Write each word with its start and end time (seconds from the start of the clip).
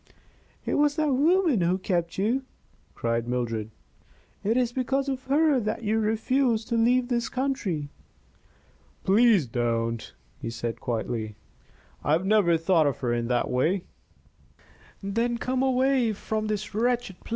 "It 0.65 0.79
was 0.79 0.95
that 0.95 1.13
woman 1.13 1.61
who 1.61 1.77
kept 1.77 2.17
you!" 2.17 2.43
cried 2.95 3.27
Mildred. 3.27 3.69
"It 4.43 4.57
is 4.57 4.71
because 4.73 5.07
of 5.07 5.25
her 5.25 5.59
that 5.59 5.83
you 5.83 5.99
refuse 5.99 6.65
to 6.65 6.75
leave 6.75 7.07
this 7.07 7.29
country!" 7.29 7.91
"Please 9.03 9.45
don't," 9.45 10.11
he 10.39 10.49
said, 10.49 10.79
quietly. 10.81 11.35
"I 12.03 12.13
have 12.13 12.25
never 12.25 12.57
thought 12.57 12.87
of 12.87 12.97
her 13.01 13.13
in 13.13 13.27
that 13.27 13.47
way" 13.51 13.83
"Then 15.03 15.37
come 15.37 15.61
away 15.61 16.13
from 16.13 16.47
this 16.47 16.73
wretched 16.73 17.19
place. 17.19 17.29